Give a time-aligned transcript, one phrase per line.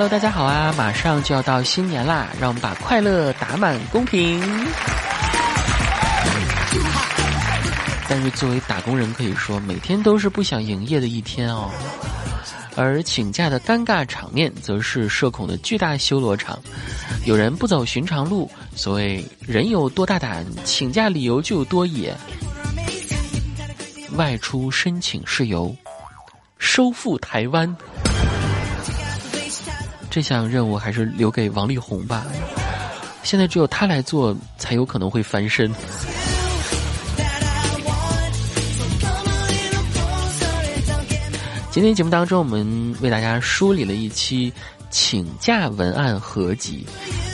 [0.00, 0.74] Hello，大家好啊！
[0.78, 4.40] 马上就要到新年啦，让我们把快乐打满公屏。
[8.08, 11.70] 但是作为打工人，可以说每天都是不想营业的一天哦。
[12.76, 16.58] 而请假的尴尬场面，则是社恐的巨大修罗场。
[17.26, 22.16] 有人不走寻常路，所谓人有多大胆，请假理由就有多野。
[24.16, 25.76] 外出申请事由，
[26.58, 27.76] 收复台湾。
[30.10, 32.26] 这项任务还是留给王力宏吧，
[33.22, 35.72] 现在只有他来做，才有可能会翻身。
[41.70, 44.52] 今天节目当中，我们为大家梳理了一期
[44.90, 46.84] 请假文案合集，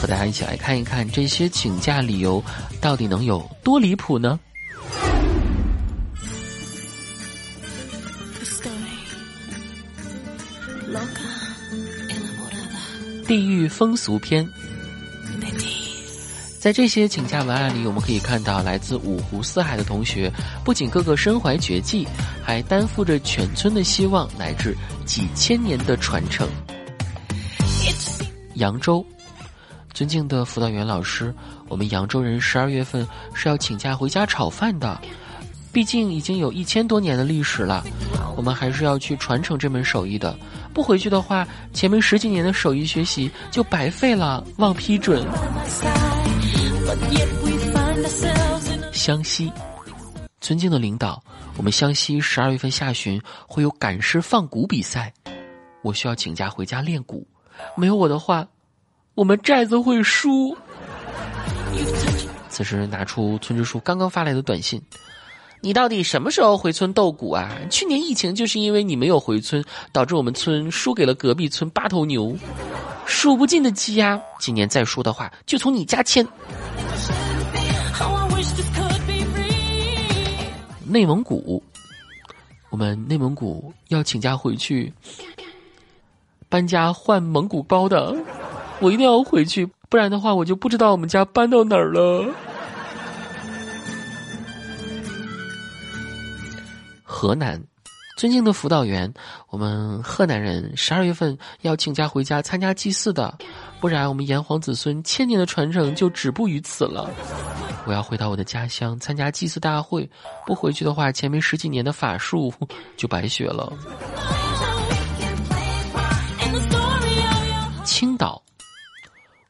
[0.00, 2.40] 和大家一起来看一看这些请假理由
[2.80, 4.38] 到底能有多离谱呢？
[13.30, 14.44] 地域风俗篇，
[16.58, 20.28] 在这些请假文案里，我们可以看到来自五湖四海的同学，
[20.64, 22.04] 不仅个个身怀绝技，
[22.42, 26.48] 还担负着全村的希望乃至几千年的传承。
[28.54, 29.06] 扬州，
[29.94, 31.32] 尊敬的辅导员老师，
[31.68, 35.00] 我们扬州人十二月份是要请假回家炒饭的，
[35.72, 37.84] 毕竟已经有一千多年的历史了，
[38.36, 40.36] 我们还是要去传承这门手艺的。
[40.74, 44.44] 不回去的话，前面十几年的手艺学习就白费了。
[44.58, 45.24] 望批准。
[48.92, 49.52] 湘西，
[50.40, 51.22] 尊敬的领导，
[51.56, 55.12] 我们湘西十二月份下旬会有赶尸放鼓比赛，
[55.82, 57.26] 我需要请假回家练鼓。
[57.76, 58.46] 没有我的话，
[59.14, 60.56] 我们寨子会输。
[62.48, 64.82] 此时拿出村支书刚刚发来的短信。
[65.62, 67.50] 你到底什么时候回村斗鼓啊？
[67.68, 72.34] 去年疫情就是因为你没有回村，导致我们村输给了隔壁村八头牛，
[73.04, 74.18] 数不尽的鸡鸭。
[74.38, 76.26] 今年再输的话，就从你家迁。
[80.86, 81.62] 内蒙古，
[82.70, 84.92] 我们内蒙古要请假回去
[86.48, 88.16] 搬家换蒙古包的，
[88.80, 92.26] 我一定要回去，不然的话我就不知道我们家搬到哪儿了。
[97.20, 97.62] 河南，
[98.16, 99.12] 尊敬的辅导员，
[99.50, 103.36] 我们河南人十二月份要请假回家参加祭祀的，
[103.78, 107.10] 不然我们炎黄子孙千年的传承就止步于此了。
[107.84, 110.08] 我要回到我的家乡参加祭祀大会，
[110.46, 112.50] 不回去的话，前面十几年的法术
[112.96, 113.70] 就白学了。
[117.84, 118.42] 青岛，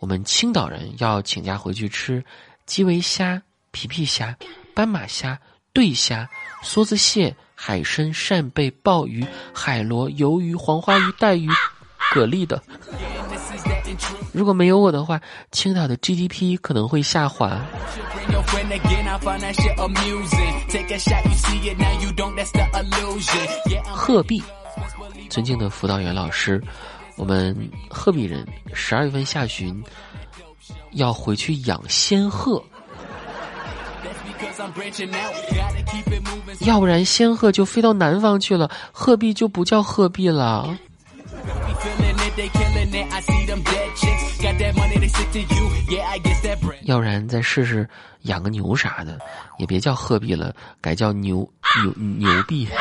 [0.00, 2.22] 我们青岛人要请假回去吃
[2.66, 4.36] 基围虾、皮皮虾、
[4.74, 5.40] 斑马虾、
[5.72, 6.28] 对虾、
[6.62, 7.34] 梭子蟹。
[7.54, 11.48] 海参、扇贝、鲍鱼、海螺、鱿鱼、黄花鱼、带鱼、
[11.96, 12.62] 蛤蜊的。
[14.32, 15.20] 如果没有我的话，
[15.52, 17.60] 青岛的 GDP 可能会下滑。
[23.92, 24.42] 鹤壁，
[25.30, 26.62] 尊敬的辅导员老师，
[27.16, 27.56] 我们
[27.88, 29.82] 鹤壁人十二月份下旬
[30.92, 32.62] 要回去养仙鹤。
[36.60, 40.76] 要不然仙鹤就飞到南方去了，鹤壁就不叫鹤壁了。
[46.82, 47.88] 要不然再试试
[48.22, 49.18] 养个牛啥的，
[49.58, 51.48] 也别叫鹤壁了，改叫牛
[51.82, 52.68] 牛牛壁。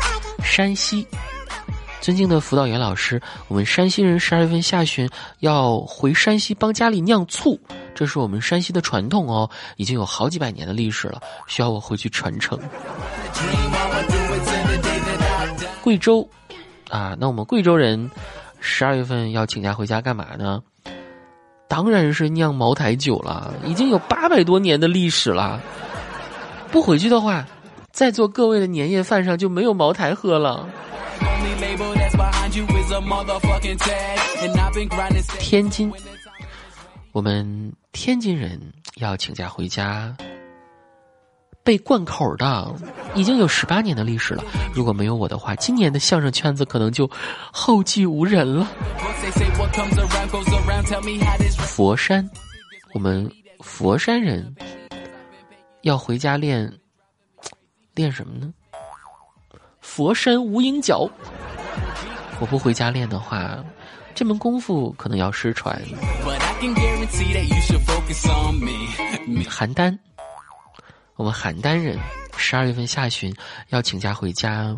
[0.42, 1.06] 山西。
[2.00, 5.08] 尊敬的辅导员老师，我们山西人十二月份下旬
[5.40, 7.60] 要回山西帮家里酿醋，
[7.94, 12.58] 这是我们山西的传统哦，已经有好几百年的历史了，需要我回去传承。
[15.82, 16.26] 贵州，
[16.88, 18.10] 啊，那我们贵州人
[18.60, 20.62] 十二月份要请假回家干嘛呢？
[21.68, 25.60] 当然是酿茅台酒了，已经有八百多年的历史了。
[26.72, 27.46] 不回去的话，
[27.92, 30.66] 在座各位的年夜饭上就没有茅台喝了。
[35.40, 35.92] 天津，
[37.10, 38.60] 我们天津人
[38.96, 40.16] 要请假回家
[41.64, 42.72] 被灌口的，
[43.16, 44.44] 已经有十八年的历史了。
[44.72, 47.10] 如果没有我的话，今年的相声圈子可能就
[47.52, 48.64] 后继无人了。
[51.58, 52.30] 佛山，
[52.94, 53.28] 我们
[53.58, 54.54] 佛山人
[55.82, 56.72] 要回家练
[57.96, 58.54] 练什么呢？
[59.80, 61.10] 佛山无影脚。
[62.40, 63.62] 我不回家练的话，
[64.14, 65.78] 这门功夫可能要失传。
[69.44, 69.98] 邯郸，
[71.16, 71.98] 我们邯郸人
[72.36, 73.34] 十二月份下旬
[73.68, 74.74] 要请假回家，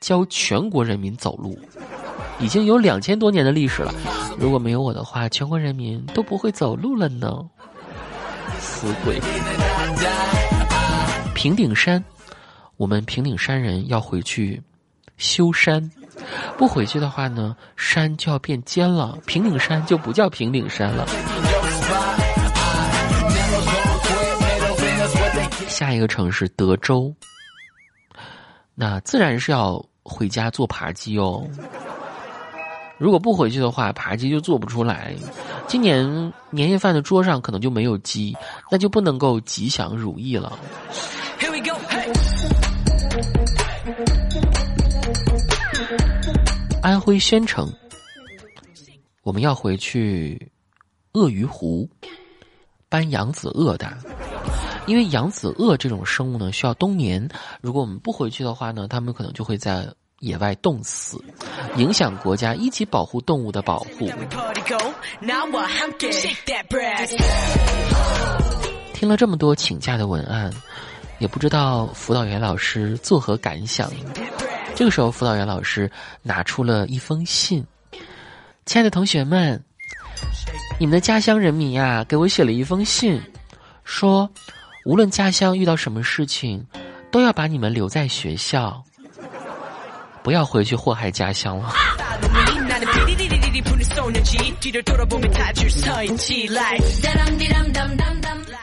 [0.00, 1.58] 教全国人民走路，
[2.38, 3.94] 已经有两千多年的历史了。
[4.38, 7.42] 如果没有我的话，全国人民都不会走路了呢。
[8.60, 9.18] 死鬼！
[11.34, 12.04] 平顶山，
[12.76, 14.62] 我们平顶山人要回去
[15.16, 15.90] 修山，
[16.56, 21.06] 不回去的话呢，山就要变尖了，平顶山就不叫平顶山了。
[25.68, 27.14] 下一个城市德州，
[28.74, 31.46] 那自然是要回家做扒鸡哦。
[32.98, 35.14] 如果不回去的话，扒鸡就做不出来。
[35.66, 38.34] 今年年夜饭的桌上可能就没有鸡，
[38.70, 40.58] 那就不能够吉祥如意了。
[46.86, 47.68] 安徽宣城，
[49.24, 50.52] 我们要回去
[51.14, 51.90] 鳄鱼湖
[52.88, 53.92] 搬扬子鳄的，
[54.86, 57.28] 因为扬子鳄这种生物呢需要冬眠，
[57.60, 59.92] 如果我们不回去的话呢，它们可能就会在。
[60.20, 61.22] 野外冻死，
[61.76, 64.10] 影响国家一级保护动物的保护。
[68.94, 70.50] 听了这么多请假的文案，
[71.18, 73.90] 也不知道辅导员老师作何感想。
[74.76, 75.90] 这个时候，辅导员老师
[76.22, 77.64] 拿出了一封信
[78.66, 79.64] ：“亲爱的同学们，
[80.78, 83.18] 你们的家乡人民呀，给我写了一封信，
[83.84, 84.30] 说
[84.84, 86.62] 无论家乡遇到什么事情，
[87.10, 88.84] 都要把你们留在学校。”
[90.22, 91.72] 不要回去祸害家乡了。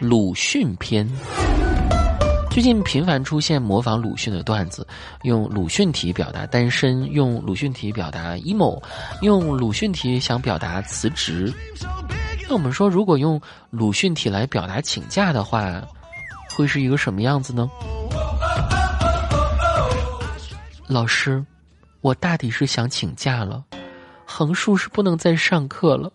[0.00, 1.06] 鲁迅篇，
[2.58, 4.84] 最近频繁出现模仿鲁迅的段子，
[5.22, 8.82] 用鲁迅体表达单身，用鲁迅体表达 emo，
[9.22, 11.54] 用鲁迅体想表达辞职。
[12.48, 13.40] 那我们说，如果用
[13.70, 15.80] 鲁迅体来表达请假的话，
[16.56, 17.70] 会是一个什么样子呢？
[20.88, 21.46] 老师，
[22.00, 23.62] 我大抵是想请假了，
[24.24, 26.12] 横竖是不能再上课了。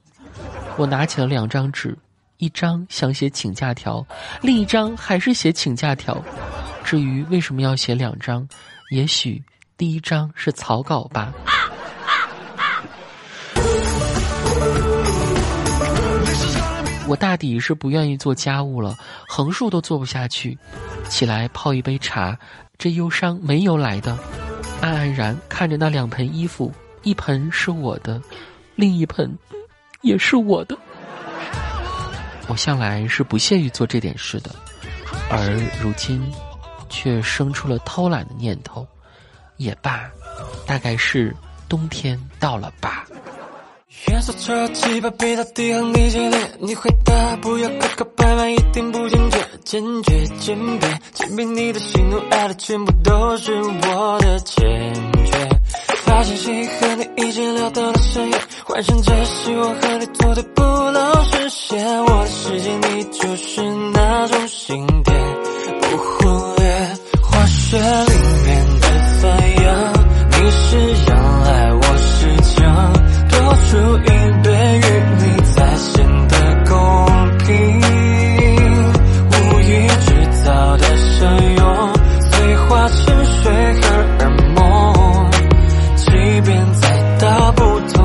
[0.75, 1.97] 我拿起了两张纸，
[2.43, 4.05] 一张想写请假条，
[4.41, 6.21] 另一张还是写请假条。
[6.83, 8.45] 至于为什么要写两张，
[8.91, 9.41] 也许
[9.77, 11.31] 第一张是草稿吧。
[17.07, 20.57] 我大抵是不愿意做家务了，横竖都做不下去，
[21.07, 22.37] 起来泡一杯茶，
[22.77, 24.19] 这忧伤没由来的。
[24.81, 26.69] 安安然看着那两盆衣服，
[27.03, 28.21] 一盆是我的，
[28.75, 29.33] 另一盆
[30.01, 30.77] 也是我的。
[32.53, 34.51] 我向来是不屑于做这点事的，
[35.27, 36.21] 而如今
[36.87, 38.85] 却生出了偷懒的念头。
[39.57, 40.07] 也罢，
[40.67, 41.35] 大概是
[41.67, 43.07] 冬天到了吧。
[44.07, 54.93] 颜色车七八杯到地行你激烈，你回答不要磕磕绊绊，一点不坚决，坚决坚决，坚定你的喜怒哀乐全部都是我的坚
[55.25, 55.49] 决。
[56.05, 58.37] 发信息和你已经聊到了深夜，
[58.73, 63.61] 幻想着希望和你做的不老实现，我的世界你就是
[63.93, 65.15] 那种心点，
[65.79, 66.89] 不忽略
[67.21, 68.87] 化学里面的
[69.21, 69.63] 反应，
[70.31, 70.65] 你是
[71.07, 72.93] 氧来，我是酱。
[73.29, 73.37] 多
[73.69, 74.09] 出一
[74.41, 74.49] 杯，
[74.79, 74.81] 与
[75.19, 76.33] 你在线的
[76.67, 76.73] 公
[77.45, 77.53] 平，
[79.29, 79.69] 无意
[80.01, 80.07] 制
[80.43, 81.21] 造的相
[81.57, 81.61] 拥，
[82.31, 83.85] 催化成水荷
[84.17, 84.21] 尔
[84.55, 84.59] 蒙，
[85.95, 86.09] 即
[86.41, 86.83] 便再
[87.19, 87.61] 大不
[87.93, 88.02] 同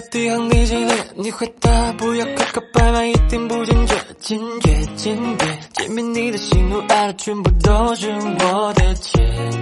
[0.00, 9.20] 七八杯到底和你激烈，你回答不要磕磕绊绊，一点不坚决，坚决坚决，见面你的喜怒哀乐全部都是我的坚
[9.52, 9.58] 决。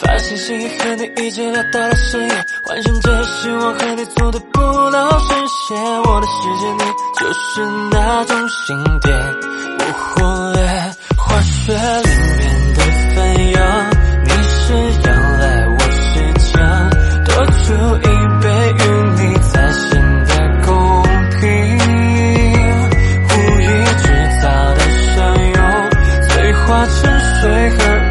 [0.00, 5.34] 发信息和你一直聊到了深夜，幻想着希望和你做的不老实
[5.68, 6.84] 现，我的世界你
[7.18, 9.34] 就是那种心电，
[9.78, 10.20] 不忽
[10.52, 10.60] 略
[11.16, 12.49] 化学里面。
[26.80, 28.09] 那沉睡和。